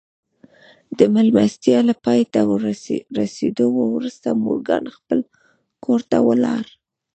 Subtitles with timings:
[0.97, 2.39] د مېلمستيا له پای ته
[3.19, 3.65] رسېدو
[3.95, 5.19] وروسته مورګان خپل
[5.85, 6.65] کور ته ولاړ.